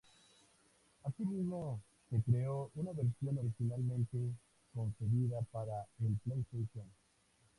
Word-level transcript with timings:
Asimismo, 1.03 1.79
se 2.09 2.19
creó 2.23 2.71
una 2.73 2.91
versión 2.91 3.37
originalmente 3.37 4.17
concebida 4.73 5.41
para 5.51 5.85
el 5.99 6.17
PlayStation. 6.25 6.87